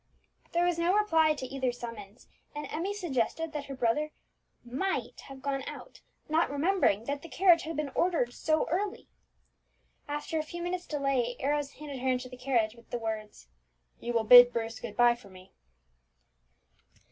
There 0.53 0.65
was 0.65 0.79
no 0.79 0.95
reply 0.95 1.35
to 1.35 1.45
either 1.45 1.71
summons, 1.71 2.27
and 2.55 2.65
Emmie 2.71 2.91
suggested 2.95 3.53
that 3.53 3.65
her 3.65 3.75
brother 3.75 4.09
might 4.65 5.21
have 5.27 5.43
gone 5.43 5.61
out, 5.67 6.01
not 6.27 6.49
remembering 6.49 7.03
that 7.03 7.21
the 7.21 7.29
carriage 7.29 7.61
had 7.61 7.77
been 7.77 7.91
ordered 7.93 8.33
so 8.33 8.67
early. 8.69 9.09
After 10.07 10.39
a 10.39 10.43
few 10.43 10.63
minutes' 10.63 10.87
delay, 10.87 11.35
Arrows 11.39 11.73
handed 11.73 11.99
her 11.99 12.09
into 12.09 12.29
the 12.29 12.35
carriage, 12.35 12.73
with 12.73 12.89
the 12.89 12.97
words, 12.97 13.47
"You 13.99 14.13
will 14.13 14.23
bid 14.23 14.51
Bruce 14.51 14.79
good 14.79 14.97
bye 14.97 15.13
for 15.13 15.29
me." 15.29 15.51